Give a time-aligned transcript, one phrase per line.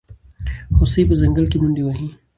[0.77, 2.09] هوسۍ په ځنګل کې منډې وهي.